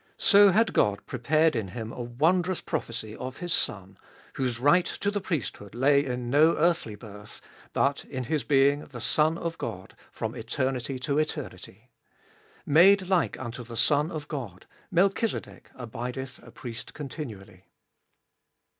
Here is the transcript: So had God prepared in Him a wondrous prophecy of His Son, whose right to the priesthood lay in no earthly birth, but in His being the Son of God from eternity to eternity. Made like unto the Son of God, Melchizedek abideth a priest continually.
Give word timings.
So 0.17 0.49
had 0.49 0.73
God 0.73 1.05
prepared 1.05 1.55
in 1.55 1.67
Him 1.67 1.91
a 1.93 2.01
wondrous 2.01 2.59
prophecy 2.59 3.15
of 3.15 3.37
His 3.37 3.53
Son, 3.53 3.99
whose 4.33 4.59
right 4.59 4.87
to 4.87 5.11
the 5.11 5.21
priesthood 5.21 5.75
lay 5.75 6.03
in 6.03 6.27
no 6.31 6.57
earthly 6.57 6.95
birth, 6.95 7.39
but 7.71 8.03
in 8.05 8.23
His 8.23 8.43
being 8.43 8.85
the 8.87 8.99
Son 8.99 9.37
of 9.37 9.59
God 9.59 9.95
from 10.11 10.33
eternity 10.35 10.97
to 10.97 11.19
eternity. 11.19 11.91
Made 12.65 13.09
like 13.09 13.37
unto 13.37 13.63
the 13.63 13.77
Son 13.77 14.09
of 14.09 14.27
God, 14.27 14.65
Melchizedek 14.89 15.69
abideth 15.75 16.39
a 16.41 16.49
priest 16.49 16.95
continually. 16.95 17.65